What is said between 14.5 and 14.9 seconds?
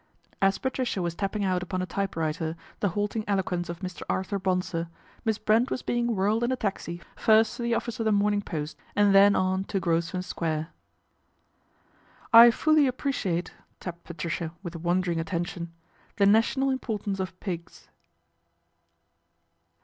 with